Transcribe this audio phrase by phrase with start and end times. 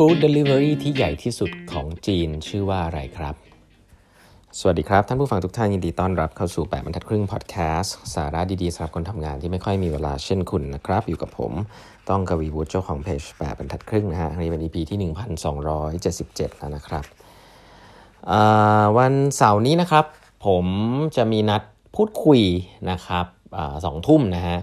[0.00, 3.34] ฟู้ดเดลิเวอรี่ที่ใหญ่ที่สุดของจีนชื่อว่าอะไรครับ
[4.58, 11.52] สวัสดีครับ ท่านผู้ฟังทุกท่านยินดีต้อนรับเข้าสู่8บรรทัดครึ่งพอดแคสต์สาระดีๆสำหรับคนทำงานที่ไม่ค่อยมีเวลาเช่นคุณนะครับ อยู่กับผม
[12.08, 14.98] ต้องกวีวุฒิเจ้าของเพจ8บรรทัดครึ่งนะฮะนี่เป็น EP ที่
[15.72, 17.04] 1277 แล้วนะครับ
[18.98, 20.04] วันเสาร์นี้นะครับ
[20.46, 20.66] ผม
[21.16, 21.62] จะมีนัด
[21.96, 22.40] พูดคุย
[22.90, 23.26] นะครับ
[23.84, 24.56] สองทุ่มนะฮะ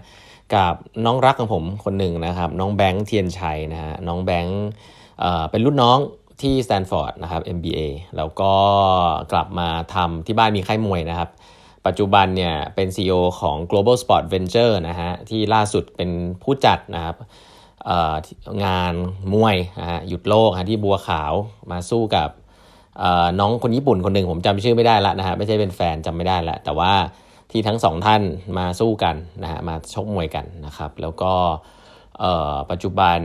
[0.56, 0.74] กับ
[1.06, 4.62] น้องรักของผมคนหนึ่งนะครับ น้องแบงค์เทียนชัยนะฮะน้องแบงค์
[5.52, 6.00] เป็นรุ่นน้อง
[6.42, 7.82] ที่สแตนฟอร์ดนะครับ MBA
[8.18, 8.54] แล้วก็
[9.32, 11.30] กลับมาทำที่บ้านมีค่ายมวยนะครับ
[11.86, 16.10] ปัจจุบันเนี่ยเป็น CEO ของ Global Sport Venture นะฮะที่ล่าสุดเป็น
[16.44, 17.16] ผู้จัดนะครับ
[18.66, 18.94] งาน
[19.34, 21.34] มวยนะฮะหยุดโลกที่บัวขาว
[21.72, 22.30] มาสู้กับ
[23.40, 26.94] น้องคนญี่ปุ่นคนหนึ่งผมจำชื่อไม่ได้ละนะฮะไม่ใช่เป็นแฟนจำไม่ได้ละแต่ว่า
[27.52, 28.22] ที่ทั้งสองท่าน
[28.58, 31.34] มาสู้กันนะฮะมาชกมวยกันนะครับ แล้วก็
[32.72, 33.20] ปัจจุบัน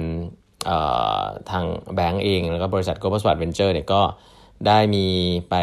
[1.50, 1.64] ทาง
[1.94, 4.02] แบงก์เอง แล้วก็บริษัท Global Sport Venture เนี่ยก็
[4.66, 5.06] ได้มี
[5.50, 5.56] ไป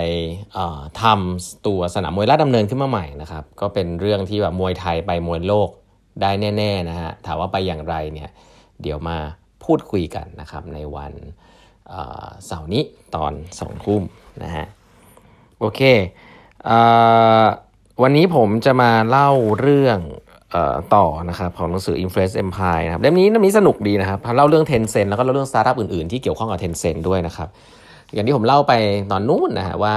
[1.02, 5.70] ทำตัวสนามมวยลาดดำเนินขึ้นมาใหม่นะครับ ก็เป็นเรื่องที่แบบมวยไทยไปมวยโลก
[6.22, 8.30] ได้แน่ๆนะฮะถามว่าไปอย่างไรเนี่ย
[8.82, 9.18] เดี๋ยวมา
[9.64, 11.14] พูดคุยกันนะครับในวัน
[12.46, 12.84] เสาร์นี้
[13.16, 14.04] ตอนสองทุ่ม
[14.44, 14.66] นะฮะ
[15.60, 15.82] โอเค
[18.02, 20.00] วันนี้ผมจะมาเล่าเรื่อง
[20.96, 27.48] ต่อนะครับของหนังสือ Influence Empire นะครับเล่มนี้เล่มนี้สนุกดีนะครับเล่าเรื่อง Tencent แล้วก็เล่าเรื่องสตาร์ทอัพอื่นๆ ที่เกี่ยวข้องกับ Tencent ด้วยนะครับ
[28.14, 28.74] อย่างที่ผมเล่าไป
[29.12, 29.96] ตอนนู้นนะฮะว่า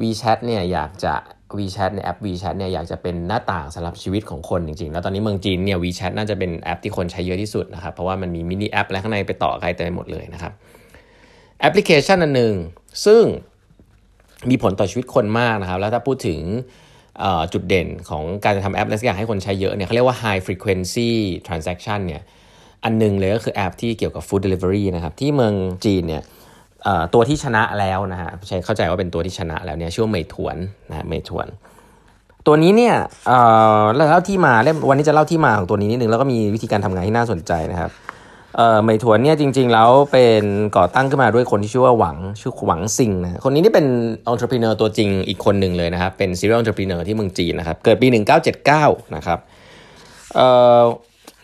[0.00, 1.14] WeChat เนี่ยอยากจะ
[1.58, 10.52] WeChat ในแอป WeChat เนี่ยอยากจะเป็นหน้าต่างสำหรับชีวิตของคนจริงๆ แล้วตอนนี้เมืองจีนเนี่ย WeChat น่าจะเป็นแอปที่คนใช้เยอะที่สุดนะครับ เพราะว่ามันมี mini app อะไรข้างในไปต่อใครเต็มไปหมดเลยนะครับ
[11.60, 12.54] แอปพลิเคชันอันหนึ่ง
[13.06, 13.22] ซึ่ง
[14.50, 16.40] มีผลต่อชีวิตคนมากนะครับ แล้วถ้าพูดถึง
[17.52, 21.10] จุดเด่นของการจะทำแอปอะไรสักอย่างให้คนใช้เยอะเนี่ยเขาเรียกว่า high frequency
[21.46, 22.22] transaction เนี่ย
[22.84, 26.22] อันนึงเลยก็คือแอปที่เกี่ยวกับ food delivery นะครับที่เมืองจีนเนี่ย
[27.14, 30.56] ตัวที่ชนะแล้วนะฮะใช้เข้าใจว่าเป็นตัวที่ชนะแล้วเนี่ยชื่อว่าเมถวน
[30.90, 31.46] นะเมถวน
[32.46, 32.94] ตัวนี้เนี่ย
[33.96, 37.90] เล่าที่มาเล่มวันนี้จะเล่าที่มาของตัวนี้นิดนึงแล้วก็มีวิธีการทำงานที่น่าสนใจนะครับ
[38.56, 40.44] เอ่อเหมยถวนเนี่ยจริง ๆ แล้วเป็น
[40.76, 43.86] ก่อตั้งขึ้นมาด้วยคนที่ชื่อว่าหวังชื่อหวังซิงนะคนนี้นี่เป็น
[44.26, 48.06] entrepreneur ตัวจริงอีกคนหนึ่งเลยนะครับ เป็น serial entrepreneur ที่เมืองจีนนะครับ เกิดปี
[48.62, 49.38] 1979 นะครับ
[50.34, 50.48] เอ่
[50.80, 50.82] อ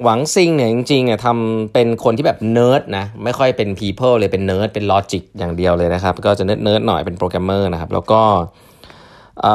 [0.04, 8.22] หวังซิงเนี่ยจริงๆเนี่ยทำเป็นคนที่แบบเนิร์ดนะไม่ค่อยเป็น people เลยเป็นเนิร์ดเป็น logic อย่างเดียวเลยนะครับ ก็จะ nerd nerd หน่อยเป็นโปรแกรมเมอร์นะครับ แล้วก็
[9.40, 9.54] เอ่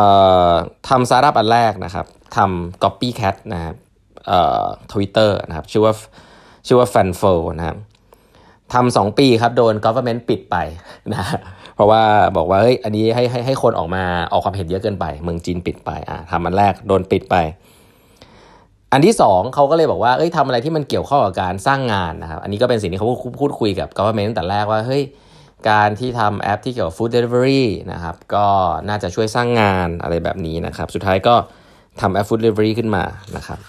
[0.50, 0.52] อ
[0.90, 2.06] ทำสตาร์ทอัพอันแรกนะครับ
[2.36, 3.76] ทำ copycat นะครับ
[4.28, 5.94] เอ่อทวิตเตอร์นะครับชื่อว่า
[6.70, 7.78] ชื่อว่า f a n f o นะครับ
[8.74, 10.56] ทำสองปีครับโดน government ปิดไป
[11.14, 11.24] นะ
[11.76, 12.02] เพราะว่า
[12.38, 17.36] บอกว่าเฮ้ยอันนี้ให้ให้ให้คนออกมาออกความเห็นเยอะเกินไป เมืองจีนปิดไปอะทำอันแรกโดนปิดไป
[18.94, 23.08] อันที่สองเขาก็เลยบอกว่าเอ้ยทำอะไรที่มันเกี่ยวข้องกับการสร้างงานนะครับอันนี้ก็เป็นสิ่งที่เขา
[23.42, 25.04] พูดคุยกับ government ตั้งแต่แรกว่าเฮ้ย
[25.70, 28.46] การที่ทำแอปที่เกี่ยวกับ food delivery นะครับก็
[28.90, 31.36] น่าจะช่วยสร้างงานอะไรแบบนี้นะครับ สุดท้ายก็
[32.02, 33.04] ทำแอป food delivery ขึ้นมา
[33.38, 33.60] นะครับ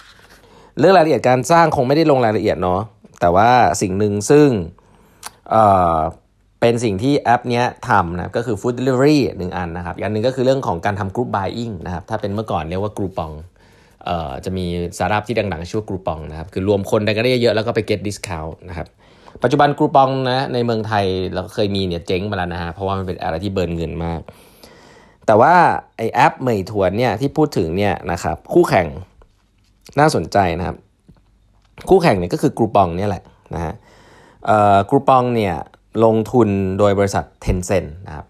[0.80, 2.80] เรื่องรายละเอียดการสร้างคงไม่ได้ลงรายละเอียดเนาะ
[3.20, 3.50] แต่ว่า
[3.82, 4.48] สิ่งหนึ่งซึ่ง
[5.50, 5.64] เอ่
[5.96, 5.98] อ
[6.60, 13.32] เป็นสิ่งที่แอปนี้ทำนะก็คือ Food Delivery หนึ่งอันนะครับอีกอันหนึ่งก็คือเรื่องของการทำ Group Buying นะครับถ้าเป็นเมื่อก่อนเรียกว่ากรูปอง
[14.06, 14.64] เอ่อจะมี
[14.98, 18.86] สาราที่ดังๆชื่อกรูปองนะครับคือรวมคนได้ก็ได้เยอะแล้วก็ไป get discount นะครับ
[19.42, 21.04] ปัจจุบันกรูปองนะในเมืองไทย
[21.34, 24.20] เราเคยมีเนี่ยเจ๊งมาแล้วนะฮะเพราะว่ามันเป็นอะไรที่เบิร์นเงินมาก
[25.26, 25.54] แต่ว่า
[25.96, 28.88] ไอแอปเหมยถวนเนี่ยที่พูดถึงเนี่ยนะครับคู่แข่ง
[29.98, 30.76] น่าสนใจนะครับ
[31.88, 33.22] คู่แข่งเนี่ยก็คือ Groupon เนี่ยแหละ
[33.54, 33.74] นะฮะ
[34.90, 35.54] Groupon เนี่ย
[36.04, 38.26] ลงทุนโดยบริษัท Tencent นะครับ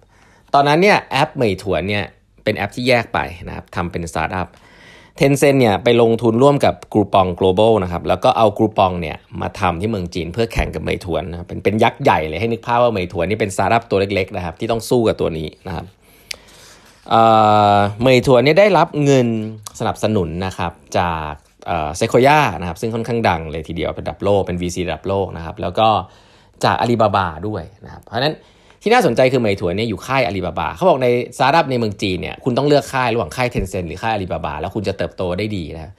[0.55, 2.05] ตอนนั้นเนี่ยแอปเหมยถวนเนี่ย
[2.45, 4.49] เป็นแอปที่แยกไปนะครับทำเป็นสตาร์ทอัพ
[5.17, 15.87] Tencent เนี่ยไปลงทุนร่วมกับ Groupon global นะครับ แล้วก็เอา Groupon เนี่ยมาทำที่เมืองจีนเพื่อแข่งกับเหมยถวนนะเป็นเป็นยักษ์ใหญ่เลยให้นึกภาพว่าเหมยถวนนี่เป็นสตาร์ทอัพตัวเล็กๆนะครับที่ต้องสู้กับตัวนี้นะครับ
[18.03, 19.27] เหมยถวนเนี่ยได้รับเงิน
[19.79, 21.33] สนับสนุนนะครับจาก
[21.67, 25.89] Sequoia นะครับซึ่งค่อนข้างดังเลยทีเดียวเป็นระดับโลกเป็น VC ระดับโลกนะครับแล้วก็
[26.65, 28.35] จากอาลีบาบาด้วยนะครับเพราะฉะนั้น
[28.83, 35.93] ที่น่าสนใจคือเหมยถวนเนี่ยอยู่ค่ายอาลีบาบาเขาบอกในสตาร์ทอัพในเมืองจีนเนี่ยคุณต้องเลือกค่ายระหว่างค่าย Tencent หรือค่ายอาลีบาบาแล้วคุณจะเติบโตได้ดีนะ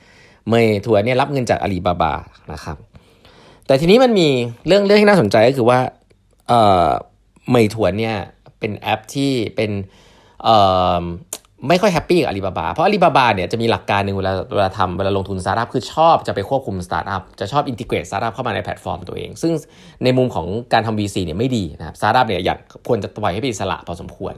[0.50, 2.14] เหมยถวนเนี่ยรับเงินจากอาลีบาบา
[2.54, 2.78] นะครับ
[3.68, 4.28] แต่ทีนี้มันมี
[4.68, 5.80] เรื่องเรื่องที่น่าสนใจก็คือว่า
[7.52, 8.16] เหมยถวนเนี่ย
[8.60, 9.72] เป็นแอปที่เป็น
[11.68, 19.52] ไม่ค่อย happy กับอาลีบาบาเพราะอาลีบาบาเนี่ยจะมีหลักการหนึ่งเวลาเวลาทำเวลาลงทุนสตาร์ทอัพคือชอบจะไปควบคุมสตาร์ทอัพจะชอบ integrate สตาร์ทอัพเข้ามาในแพลตฟอร์มตัวเอง ซึ่ง
[20.04, 24.34] ในมุมของการทำ VC เนี่ยไม่ดีนะครับสตาร์ทอัพเนี่ยอยากควรจะปล่อยให้เป็นอิสระพอสมควร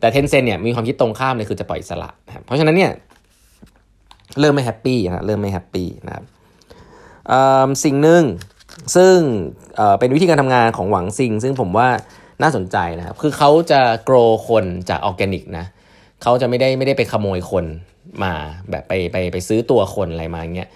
[0.00, 2.90] แต่ Tencent เนี่ยมีความคิดตรงข้ามเลยคือจะปล่อยอิสระนะครับเพราะฉะนั้นเนี่ย
[4.40, 6.24] เริ่มไม่ happy นะเริ่มไม่ happy นะครับ
[7.84, 8.22] สิ่งหนึ่ง
[8.96, 9.16] ซึ่ง
[9.76, 11.88] เเป็นวิธีการทำงานของหวังซิง ซึ่งผมว่า
[12.42, 14.16] น่าสนใจนะครับคือเขาจะโกร
[14.48, 15.66] คนจากออร์แกนิกนะ
[16.22, 17.64] เขาจะไม่ได้ไม่ได้ไปขโมยคน
[18.22, 18.32] มา
[18.70, 20.68] แบบไปไปไปซื้อตัวคนอะไรมาเงี้ย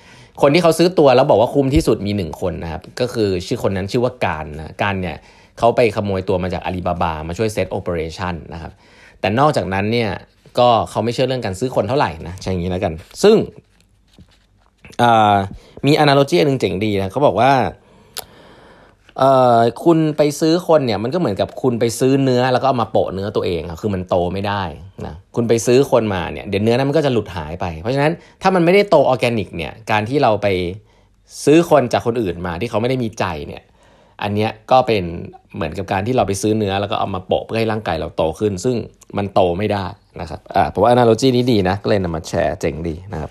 [0.43, 5.17] คนที่เขาซื้อตัวแล้วบอกว่าคุ้มที่สุดมีหนึ่งคนนะครับก็คือชื่อคนนั้นชื่อว่าการนะการเนี่ย
[5.59, 8.73] เขาไปขโมยตัวมาจากอาลีบาบามาช่วยเซตโอเปอเรชันนะครับ
[9.21, 10.11] แต่นอกจากนั้นเนี่ย
[10.59, 13.37] ก็เขาไม่เชื่อเรื่องการซื้อคนเท่าไหร่นะใช่อย่างนี้แล้วกัน ซึ่ง
[15.87, 17.53] มี analogy นึงเจ๋งดีนะเขาบอกว่า
[19.19, 24.63] เอ่อคุณไปซื้อคนเนี่ยมันก็เหมือนกับคุณไปซื้อเนื้อแล้วก็เอามาโปะเนื้อตัวเองคือมันโตไม่ได้
[25.07, 30.47] นะคุณไปซื้อคนมาเนี่ยเดี๋ยวเนื้อนั้นมันก็จะหลุดหายไป เพราะฉะนั้นถ้ามันไม่ได้โตออร์แกนิกเนี่ยการที่เราไป
[31.45, 33.63] ซื้อคนจากคนอื่นมาที่เขาไม่ได้มีใจเนี่ย
[34.23, 35.03] อันเนี้ยก็เป็น
[35.55, 38.77] เหมือนกับการที่เราไปซื้อเนื้อแล้วก็เอามาโปะเพื่อให้ร่างกายเราโตขึ้น ซึ่ง
[39.17, 39.87] มันโตไม่ได้
[40.21, 43.31] นะครับอ่าเพราะว่า analogy นี้ดีนะก็เลยนำมาแชร์เจ๋งดีนะครับ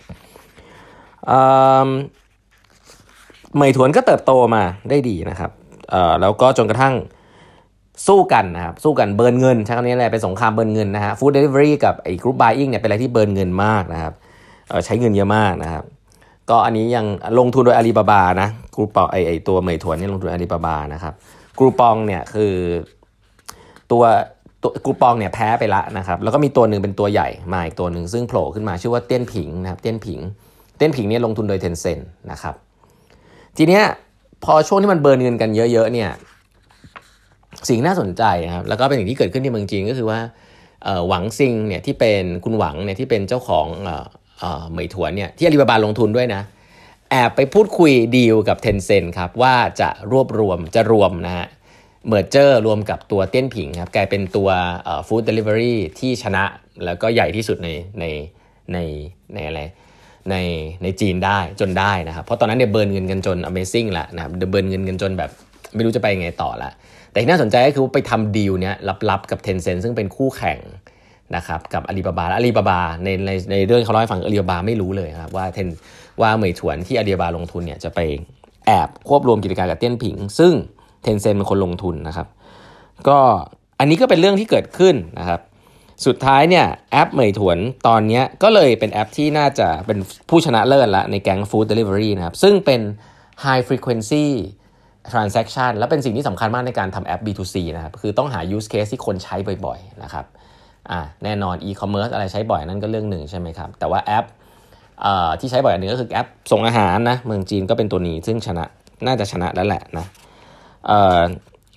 [1.30, 1.90] อ่า
[3.56, 5.52] เหมยถวนก็เติบโตมาได้ดีนะครับ
[6.22, 6.96] แล้วก็จนกระทั่ง
[8.08, 14.14] สู้กันนะครับสู้กัน burn เงินใช้คำนี้แหละเป็นสงคราม burn เงินนะฮะ food delivery กับไอ้ group buying เนี่ยเป็นอะไรที่ burn เงินมากนะครับ
[14.86, 15.84] ใช้เงินเยอะมากนะครับ
[16.50, 17.06] ก็อันนี้ยัง
[17.40, 21.14] ลงทุนโดยอาลีบาบานะ Groupon ไอไอตัวเหมยถวนนี่ลงทุนอาลีบาบานะครับ
[21.58, 22.54] กรุ๊ปองเนี่ยคือ
[23.92, 24.04] ตัว
[24.62, 30.20] ตัวกรุ๊ปองเนี่ยแพ้ไปละนะครับแล้วก็มีตัวหนึ่งเป็นตัวใหญ่มาอีกตัวหนึ่งซึ่งโผล่ขึ้นมาชื่อว่าเตี้ยนผิงนะครับเตี้ยนผิง
[30.76, 32.00] เตี้ยนผิงเนี่ยลงทุนโดยเทนเซ็น
[32.32, 32.56] นะครับ
[33.58, 33.84] ทีเนี้ย
[34.46, 36.10] พอช่วงที่มันเบิร์นเงินกันเยอะๆเนี่ย
[37.70, 40.20] สิ่งน่าสนใจนะครับแล้วก็เป็นสิ่งที่เกิดขึ้นที่เมืองจีนก็คือว่า
[41.08, 43.68] หวังซิงเนี่ยที่เป็นคุณหวังเนี่ยที่เป็นเจ้าของ
[44.72, 46.42] เหมยถวนเนี่ยที่อาลีบาบาลงทุนด้วยนะ
[47.12, 51.48] แอบไปพูดคุยดีลกับ Tencent ครับว่าจะรวบรวมจะรวมนะฮะ
[52.08, 54.50] merger รวมกับตัวเตี้ยนผิงครับกลายเป็นตัว
[55.08, 56.44] food delivery ที่ชนะ
[56.86, 57.70] แล้วก็ใหญ่ที่สุดใน
[58.00, 58.06] ใน
[58.74, 58.78] ใน
[59.34, 59.62] ในอะไร
[60.32, 60.36] ใน
[60.84, 65.32] ในจีนได้จนได้นะครับ เพราะตอนนั้นเนี่ย burn เงินกันจน amazing ละนะครับ burn เงินกันจนแบบ
[65.76, 66.70] ไม่รู้จะไปยังไงต่อละ
[67.12, 68.76] แต่ที่น่าสนใจก็คือไปทำดีลเนี้ย
[69.10, 70.60] ลับๆกับ Tencent ซึ่งเป็นคู่แข่ง
[71.36, 75.68] นะครับกับอาลีบาบาอาลีบาบาในในในเรื่องเขาเล่าให้ฟังอาลีบาบาไม่รู้เลยครับว่าเทน
[76.22, 78.00] ว่าเหมยถวนที่อาลีบาบาลงทุนเนี่ยจะไป
[78.66, 80.54] แอบควบรวมกิจการกับเตี้ยนผิง ซึ่ง
[81.04, 82.28] เทนเซ็นเป็นคนลงทุนนะครับ
[83.08, 83.18] ก็
[83.80, 85.40] อันนี้ก็เป็นเรื่องที่เกิดขึ้นนะครับ
[86.06, 87.58] สุดท้ายเนี่ยแอปเหมยถวน
[87.88, 90.00] ตอนนี้ก็เลยเป็นแอปที่น่าจะเป็น
[90.30, 92.82] ผู้ชนะเลิศละในแก๊ง Food Delivery นะครับ ซึ่งเป็น
[93.44, 94.26] High Frequency
[95.12, 100.26] Transaction และเป็นสิ่งที่สำคัญมากในการทำแอป B2C นะครับ คือต้องหา use case ที่คนใช้บ่อยๆนะครับ
[100.92, 104.26] อ่าแน่นอน e-commerce อะไรใช้บ่อยนั่นก็เรื่องหนึ่งใช่ไหมครับ แต่ว่าแอป
[105.40, 108.66] ที่ใช้บ่อยอันนึงก็คือแอปส่งอาหารนะเมืองจีนก็เป็นตัวนี้ซึ่งชนะ
[109.06, 110.06] น่าจะชนะแล้วแหละนะ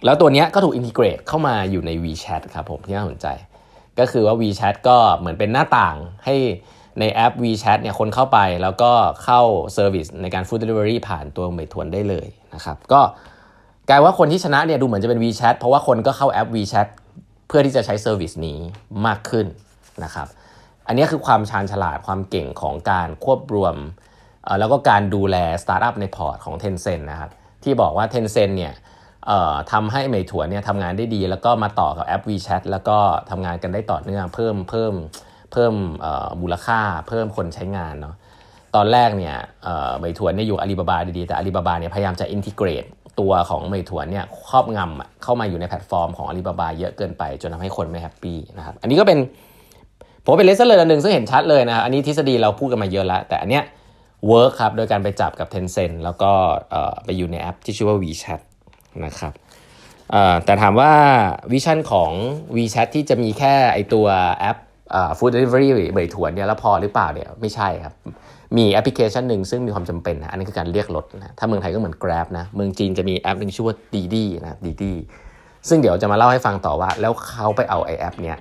[0.05, 3.27] แล้วตัวนี้ก็ถูก integrate เข้ามาอยู่ใน WeChat ครับผมที่น่าสนใจ
[3.99, 6.37] ก็คือว่า WeChat ก็เหมือนเป็นหน้าต่างให้
[7.01, 8.91] ในแอป WeChat เนี่ยคนเข้าไปแล้วก็
[9.25, 9.41] เข้า
[9.75, 13.01] service ในการ food delivery ผ่านตัวเหมยถวนได้เลยนะครับก็
[13.89, 16.89] กลายว่าคนที่ชนะเนี่ยดูเหมือนจะเป็น WeChat เพราะว่าคนก็เข้าแอป WeChat
[17.49, 18.59] เพื่อที่จะใช้ service นี้
[19.07, 19.47] มากขึ้น
[20.05, 20.29] นะครับ
[20.87, 23.77] อันนี้คือความชาญฉลาดความเก่งของการควบรวม
[24.59, 27.31] แล้วก็การดูแลสตาร์ทอัพใน port ของ Tencent นะครับ
[27.65, 28.73] ที่บอกว่า Tencent เนี่ย
[29.73, 32.99] ทำให้เหมยถวนเนี่ยทำงานได้ดี แล้วก็มาต่อกับแอป WeChat แล้วก็
[33.31, 34.95] ทำงานกันได้ต่อเนื่องเพิ่มเพิ่ม
[35.53, 35.75] เพิ่ม
[36.41, 38.15] มูลค่าเพิ่มคนใช้งานเนาะ
[38.77, 39.37] ตอนแรกเนี่ย
[39.99, 42.85] เหมยถวนเนี่ยอยู่อาลีบาบาดีๆ แต่อาลีบาบาเนี่ยพยายามจะ integrate
[43.21, 49.19] ตัวของเหมยถวนเนี่ยครอบงำเข้ามาอยู่ในแพลตฟอร์มของอาลีบาบาเยอะเกินไป จนทำให้คนไม่ happy นะครับอันนี้ก็เป็น
[50.25, 53.65] ผมเป็น lesson เลยอันหนึ่งซึ่งเห็นชัดเลยนะครับอันนี้ทฤษฎีเราพูดกันมาเยอะแล้ว แต่อันเนี้ย
[54.29, 56.31] work ครับ โดยการไปจับกับ Tencent แล้วก็
[57.05, 58.41] ไปอยู่ในแอปที่ชื่อว่า WeChat
[59.05, 59.33] นะครับ
[60.45, 60.93] แต่ถามว่า
[61.53, 62.11] vision ของ
[62.57, 64.57] WeChat ที่จะมีแค่ไอตัวแอป
[65.19, 67.95] food delivery เหมยถวนเนี่ยแล้วพอหรือเปล่าเนี่ยไม่ใช่ครับ
[68.57, 74.93] มีแอปพลิเคชันหนึ่งซึ่งมีความจำเป็นนะอันนี้คือการเรียกรถนะถ้าเมืองไทยก็เหมือน Grab นะเมืองจีนจะมีแอปหนึ่งชื่อว่าดีดีนะดีดี
[75.69, 78.39] ซึ่งเดี๋ยวจะมาเล่าให้ฟังต่อว่า แล้วเขาไปเอาไอแอปเนี้ย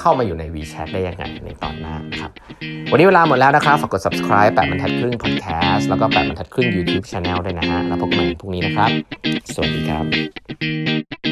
[0.00, 2.30] เข้ามาอยู่ใน WeChat ได้ยังไงในตอนหน้านะครับ
[2.90, 8.90] วันนี้เวลาหมดแล้วนะครับฝากกด subscribe แปดบรรทัดครึ่ง podcast แล้วก็แปดบรรทัดครึ่ง YouTube Channel ด้วยนะฮะแล้วพบกันใหม่พรุ่งนี้นะครับ
[9.54, 11.29] สวัสดีครับ